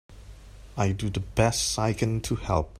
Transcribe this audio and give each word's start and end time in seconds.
I 0.75 0.93
do 0.93 1.11
the 1.11 1.19
best 1.19 1.77
I 1.77 1.93
can 1.93 2.21
to 2.21 2.33
help. 2.35 2.69